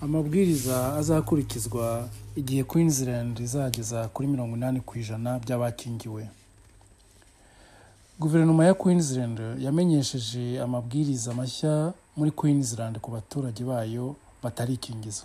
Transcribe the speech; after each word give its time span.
amabwiriza 0.00 0.94
azakurikizwa 0.94 2.08
igihe 2.36 2.64
Queensland 2.64 3.38
izageza 3.40 4.08
kuri 4.08 4.28
mirongo 4.28 4.56
inani 4.56 4.80
ku 4.80 4.98
ijana 4.98 5.38
by'abakingiwe. 5.38 6.28
Guverinoma 8.20 8.64
ya 8.64 8.74
Queensland 8.74 9.38
yamenyesheje 9.60 10.60
amabwiriza 10.60 11.34
mashya 11.34 11.92
muri 12.16 12.30
Queensland 12.30 12.98
ku 13.00 13.10
baturage 13.10 13.64
bayo 13.64 14.16
batarikingiza. 14.42 15.24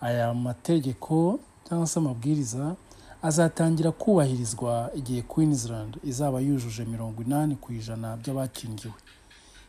Aya 0.00 0.34
mategeko 0.34 1.38
cyangwa 1.68 1.86
se 1.86 1.98
amabwiriza 1.98 2.74
azatangira 3.22 3.92
kubahirizwa 3.92 4.90
igihe 4.94 5.22
Queensland 5.22 5.98
izaba 6.04 6.40
yujuje 6.40 6.84
mirongo 6.84 7.22
inani 7.22 7.56
ku 7.56 7.72
ijana 7.72 8.16
by'abakingiwe 8.16 8.94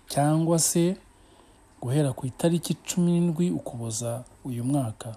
cyangwa 0.07 0.59
se 0.59 0.95
guhera 1.81 2.13
ku 2.13 2.25
itariki 2.27 2.73
cumi 2.85 3.11
n'indwi 3.11 3.51
ukuboza 3.51 4.23
uyu 4.45 4.63
mwaka 4.63 5.15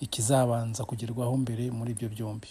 ikizabanza 0.00 0.84
kugerwaho 0.84 1.36
mbere 1.36 1.70
muri 1.70 1.90
ibyo 1.94 2.08
byombi. 2.08 2.48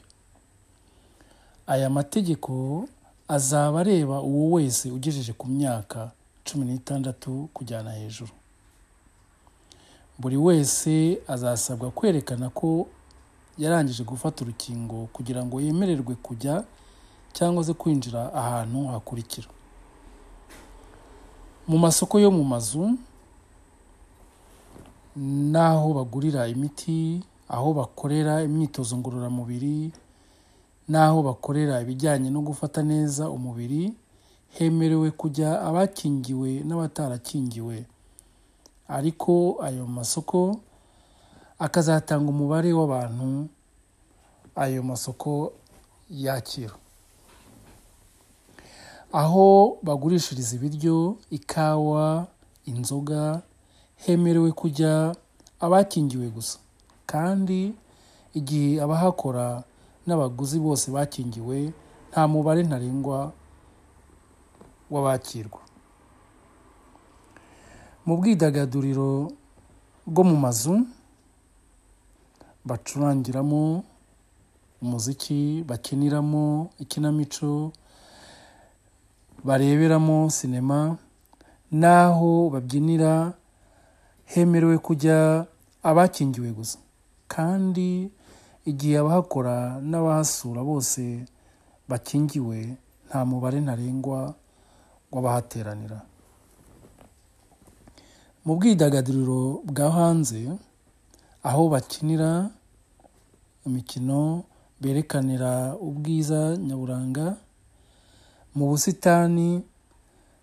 Aya 1.68 1.90
mategeko 1.90 2.86
azaba 3.28 3.80
areba 3.80 4.22
uwo 4.22 4.56
wese 4.56 4.92
ugejeje 4.92 5.34
ku 5.34 5.48
myaka 5.48 6.12
cumi 6.44 6.66
n'itandatu 6.66 7.50
kujyana 7.54 7.92
hejuru. 7.92 8.32
Buri 10.20 10.38
wese 10.38 11.20
azasabwa 11.28 11.92
kwerekana 11.92 12.50
ko 12.50 12.88
yarangije 13.58 14.04
gufata 14.04 14.44
urukingo 14.44 15.08
kugira 15.14 15.44
ngo 15.46 15.62
yemererwe 15.62 16.16
kujya 16.16 16.64
cyangwa 17.36 17.64
se 17.64 17.74
kwinjira 17.74 18.34
ahantu 18.34 18.88
hakurikira. 18.88 19.48
Mu 21.68 21.78
masoko 21.78 22.20
yo 22.20 22.32
mu 22.32 22.44
mazu 22.44 22.96
n'aho 25.18 25.94
bagurira 25.94 26.48
imiti 26.48 27.24
aho 27.50 27.74
bakorera 27.74 28.44
imyitozo 28.44 28.98
ngororamubiri 28.98 29.92
n'aho 30.90 31.24
bakorera 31.24 31.82
ibijyanye 31.82 32.30
no 32.30 32.42
gufata 32.42 32.84
neza 32.84 33.30
umubiri 33.30 33.94
hemerewe 34.58 35.12
kujya 35.12 35.62
abakingiwe 35.62 36.64
n'abatarakingiwe. 36.68 37.86
Ariko 38.88 39.60
ayo 39.64 39.84
masoko 39.88 40.60
akazatanga 41.60 42.30
umubare 42.30 42.72
w'abantu 42.74 43.50
ayo 44.56 44.84
masoko 44.84 45.54
yakira. 46.10 46.74
Aho 49.12 49.78
bagurishiriza 49.84 50.56
ibiryo 50.56 51.18
ikawa 51.30 52.28
inzoga 52.66 53.42
hemerewe 54.06 54.52
kujya 54.52 55.16
abakingiwe 55.60 56.30
gusa. 56.30 56.60
Kandi 57.06 57.74
igihe 58.34 58.82
abahakora 58.82 59.64
n'abaguzi 60.08 60.60
bose 60.60 60.92
bakingiwe 60.92 61.74
nta 62.12 62.28
mubare 62.28 62.64
ntarengwa 62.64 63.32
w'abakirwa. 64.92 65.60
Mu 68.06 68.14
bwidagaduriro 68.18 69.32
bwo 70.08 70.24
mu 70.24 70.36
mazu 70.40 70.88
bacurangiramo 72.66 73.84
umuziki 74.82 75.64
bakiniramo 75.68 76.70
ikinamico 76.80 77.72
bareberamo 79.44 80.30
sinema 80.30 80.98
n'aho 81.72 82.50
babyinira 82.54 83.34
hemerewe 84.32 84.78
kujya 84.78 85.46
abakingiwe 85.84 86.52
gusa. 86.52 86.78
Kandi 87.28 88.12
igihe 88.68 88.96
abahakora 89.00 89.80
n'abahasura 89.90 90.60
bose 90.64 91.24
bakingiwe 91.90 92.58
nta 93.08 93.20
mubare 93.30 93.60
ntarengwa 93.64 94.36
w'abahateranira 95.12 96.00
mu 98.46 98.56
bwidagaduriro 98.60 99.64
bwa 99.64 99.88
hanze 99.92 100.42
aho 101.44 101.62
bakinira 101.72 102.50
imikino 103.68 104.44
berekanira 104.82 105.76
ubwiza 105.80 106.56
nyaburanga 106.60 107.36
mu 108.56 108.64
busitani 108.72 109.64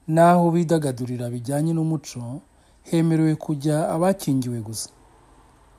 n'aho 0.09 0.45
bidagadurira 0.55 1.29
bijyanye 1.33 1.73
n'umuco 1.77 2.41
hemerewe 2.91 3.35
kujya 3.35 3.89
abakingiwe 3.95 4.61
gusa. 4.61 4.91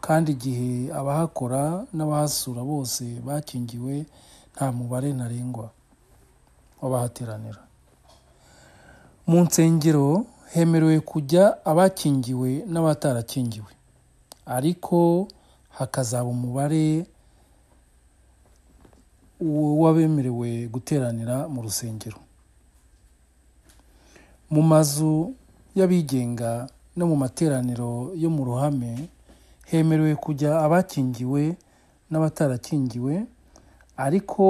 Kandi 0.02 0.32
igihe 0.38 0.94
abahakora 0.94 1.86
n'abahasura 1.94 2.62
bose 2.64 3.04
bakingiwe 3.26 4.06
nta 4.54 4.66
mubare 4.72 5.10
ntarengwa 5.14 5.70
w'abahateranira. 6.82 7.62
Mu 9.28 9.42
nsengero 9.46 10.26
hemerewe 10.54 11.00
kujya 11.00 11.66
abakingiwe 11.66 12.50
n'abatarakingiwe 12.72 13.72
ariko 14.46 15.28
hakazaba 15.78 16.30
umubare 16.30 17.06
w'abemerewe 19.82 20.68
guteranira 20.68 21.48
mu 21.48 21.62
rusengero. 21.62 22.18
Mu 24.50 24.62
mazu 24.62 25.34
y'abigenga 25.76 26.70
no 26.96 27.08
mu 27.08 27.16
materaniro 27.16 28.12
yo 28.16 28.30
mu 28.30 28.46
ruhame 28.46 29.10
hemerewe 29.66 30.16
kujya 30.16 30.60
abakingiwe 30.66 31.58
n'abatarakingiwe 32.12 33.26
ariko 33.98 34.44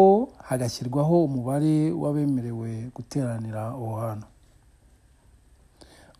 hagashyirwaho 0.47 1.23
umubare 1.25 1.91
w'abemerewe 1.91 2.89
guteranira 2.95 3.61
aho 3.67 3.95
hantu. 4.01 4.27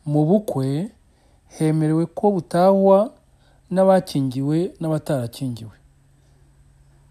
Mu 0.06 0.22
bukwe 0.26 0.92
hemerewe 1.58 2.06
ko 2.06 2.32
butahwa 2.32 3.14
n'abakingiwe 3.72 4.58
n'abatarakingiwe 4.80 5.76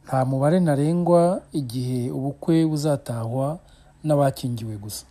nta 0.05 0.19
mubare 0.25 0.61
ntarengwa 0.61 1.43
igihe 1.53 2.11
ubukwe 2.11 2.67
buzatahwa 2.71 3.59
n'abakingiwe 4.05 4.77
gusa. 4.77 5.05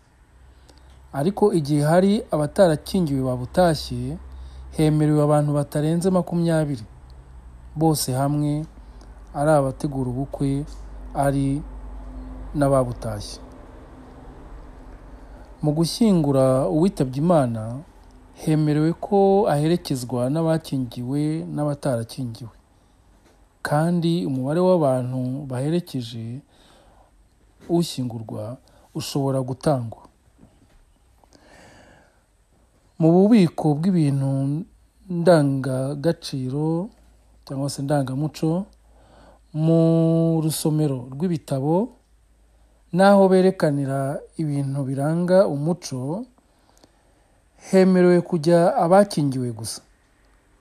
Ariko 1.14 1.54
igihe 1.54 1.82
hari 1.84 2.12
abatarakingiwe 2.32 3.22
babutashye 3.22 4.18
hemerewe 4.78 5.22
abantu 5.24 5.52
batarenze 5.54 6.10
makumyabiri. 6.10 6.86
Bose 7.76 8.14
hamwe 8.14 8.66
ari 9.34 9.52
abategura 9.52 10.10
ubukwe 10.10 10.66
ari 11.14 11.62
n'ababutashye 12.58 13.40
mu 15.64 15.72
gushyingura 15.78 16.68
uwitabye 16.70 17.18
imana 17.24 17.80
hemerewe 18.34 18.94
ko 18.94 19.46
aherekezwa 19.54 20.30
n'abakingiwe 20.34 21.46
n'abatarakingiwe 21.56 22.52
kandi 23.62 24.26
umubare 24.26 24.60
w'abantu 24.68 25.22
baherekeje 25.50 26.42
ushyingurwa 27.70 28.58
ushobora 28.96 29.40
gutangwa. 29.42 30.02
Mu 33.04 33.12
bubiko 33.12 33.76
bw'ibintu 33.76 34.64
ndangagaciro 35.12 36.88
cyangwa 37.46 37.68
se 37.70 37.84
ndangamuco 37.84 38.64
mu 39.52 39.80
rusomero 40.44 41.12
rw'ibitabo 41.12 41.76
n'aho 42.96 43.24
berekanira 43.28 44.24
ibintu 44.40 44.80
biranga 44.88 45.38
umuco 45.52 46.24
hemerewe 47.70 48.22
kujya 48.24 48.72
abakingiwe 48.84 49.52
gusa 49.52 49.82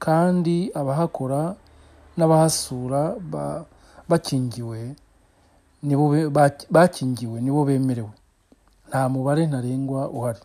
kandi 0.03 0.75
abahakora 0.75 1.55
n'abahasura 2.19 3.01
bakingiwe 4.11 4.81
bakingiwe 6.75 7.37
nibo 7.41 7.63
bemerewe. 7.65 8.11
Nta 8.89 9.09
mubare 9.09 9.47
ntarengwa 9.47 10.11
uhari. 10.11 10.43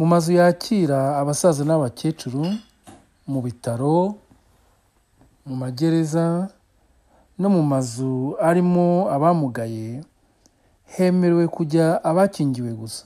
Mu 0.00 0.06
mazu 0.08 0.32
yakira 0.32 1.20
abasaza 1.20 1.60
n'abakecuru 1.64 2.56
mu 3.28 3.38
bitaro 3.44 4.16
mu 5.44 5.54
magereza 5.60 6.48
no 7.36 7.48
mu 7.52 7.60
mazu 7.62 8.32
arimo 8.40 9.12
abamugaye 9.12 10.00
hemerewe 10.96 11.44
kujya 11.48 12.00
abakingiwe 12.04 12.72
gusa. 12.72 13.04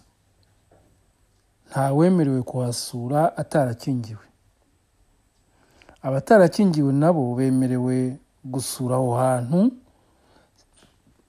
Ntawemerewe 1.71 2.43
kuhasura 2.43 3.37
atarakingiwe. 3.37 4.23
Abatarakingiwe 6.03 6.93
nabo 6.93 7.35
bemerewe 7.35 8.19
gusura 8.45 8.95
aho 8.97 9.11
hantu 9.19 9.61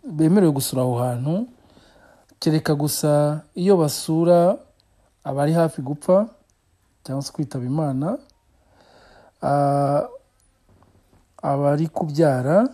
bemerewe 0.05 0.51
gusura 0.53 0.81
aho 0.85 0.95
hantu 1.01 1.47
kereka 2.39 2.75
gusa 2.75 3.41
iyo 3.57 3.77
basura 3.77 4.57
abari 5.25 5.53
hafi 5.53 5.81
gupfa 5.81 6.29
cyangwa 7.03 7.23
se 7.23 7.31
kwitaba 7.33 7.65
imana 7.65 8.17
Ah, 9.41 10.07
abari 11.41 11.87
kubyara 11.87 12.65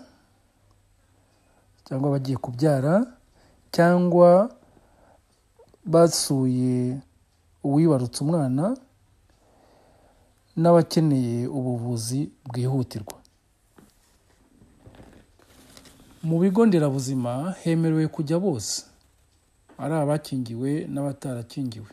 cyangwa 1.86 2.08
abagiye 2.10 2.38
kubyara 2.38 3.04
cyangwa 3.72 4.48
basuye 5.84 7.02
uwibarutse 7.64 8.24
umwana 8.24 8.78
n'abakeneye 10.56 11.48
ubuvuzi 11.48 12.32
bwihutirwa. 12.48 13.18
Mu 16.24 16.40
bigo 16.40 16.66
nderabuzima 16.66 17.52
hemerewe 17.64 18.08
kujya 18.08 18.40
bose 18.40 18.86
ari 19.78 19.94
abakingiwe 19.94 20.88
n'abatarakingiwe. 20.88 21.90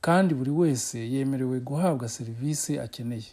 Kandi 0.00 0.34
buri 0.34 0.50
wese 0.50 0.98
yemerewe 1.12 1.60
guhabwa 1.60 2.08
serivisi 2.08 2.78
akeneye. 2.78 3.30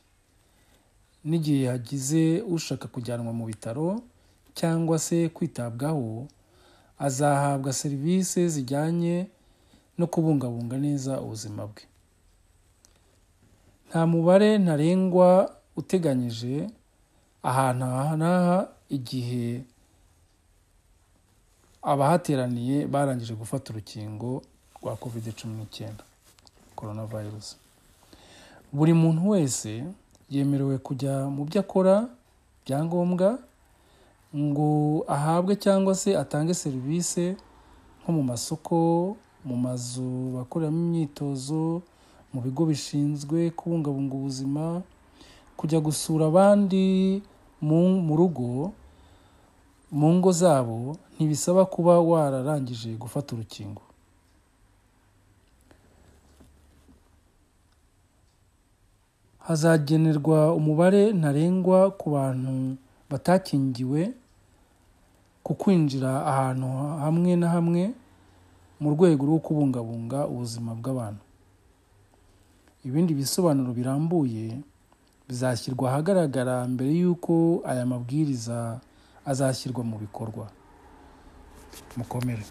N'igihe 1.26 1.68
hagize 1.68 2.42
ushaka 2.42 2.88
kujyanwa 2.88 3.34
mu 3.34 3.46
bitaro 3.46 4.02
cyangwa 4.54 5.00
se 5.00 5.30
kwitabwaho 5.30 6.28
azahabwa 7.00 7.74
serivisi 7.74 8.50
zijyanye 8.50 9.28
no 9.98 10.08
kubungabunga 10.08 10.78
neza 10.78 11.22
ubuzima 11.22 11.68
bwe. 11.68 11.84
Nta 13.90 14.08
mubare 14.08 14.58
ntarengwa 14.58 15.30
uteganyije 15.76 16.68
ahantu 17.44 17.86
aha 17.86 18.16
n'aha 18.18 18.58
igihe 18.90 19.64
abahateraniye 21.82 22.88
barangije 22.88 23.34
gufata 23.36 23.72
urukingo 23.74 24.42
rwa 24.82 24.96
kovide 24.96 25.32
cumi 25.32 25.56
n'icyenda. 25.58 26.04
Korona 26.78 27.06
virusi 27.10 27.56
buri 28.74 28.94
muntu 28.94 29.30
wese 29.34 29.84
yemerewe 30.30 30.78
kujya 30.78 31.26
mu 31.34 31.42
byo 31.50 31.60
akora 31.66 32.06
byangombwa 32.66 33.40
ngo 34.36 34.70
ahabwe 35.08 35.56
cyangwa 35.56 35.96
se 35.96 36.14
atange 36.18 36.54
serivisi 36.54 37.36
nko 38.04 38.10
mu 38.12 38.24
masoko 38.24 38.78
mu 39.48 39.56
mazu 39.58 40.36
bakoreramo 40.36 40.78
imyitozo 40.78 41.82
mu 42.34 42.40
bigo 42.44 42.66
bishinzwe 42.68 43.50
kubungabunga 43.56 44.14
ubuzima 44.20 44.82
kujya 45.58 45.80
gusura 45.80 46.28
abandi 46.28 47.24
mu 47.64 48.14
rugo 48.20 48.76
mu 49.92 50.08
ngo 50.20 50.32
zabo 50.32 51.00
ntibisaba 51.16 51.66
kuba 51.66 51.96
wararangije 52.04 52.94
gufata 53.00 53.34
urukingo. 53.36 53.82
Hazagenerwa 59.48 60.40
umubare 60.60 61.12
ntarengwa 61.20 61.80
ku 62.00 62.06
bantu 62.16 62.76
batakingiwe 63.10 64.02
ku 65.46 65.52
kwinjira 65.56 66.12
ahantu 66.32 66.68
hamwe 67.04 67.32
na 67.40 67.48
hamwe 67.56 67.84
mu 68.82 68.88
rwego 68.94 69.24
rwo 69.30 69.40
kubungabunga 69.46 70.28
ubuzima 70.28 70.72
bw'abantu. 70.80 71.24
Ibindi 72.88 73.12
bisobanuro 73.20 73.72
birambuye 73.74 74.60
bizashyirwa 75.28 75.86
ahagaragara 75.92 76.56
mbere 76.68 76.92
y'uko 77.00 77.64
aya 77.66 77.86
mabwiriza 77.92 78.80
azashyirwa 79.26 79.82
mu 79.90 79.96
bikorwa. 80.04 80.46
Mukomere. 81.98 82.44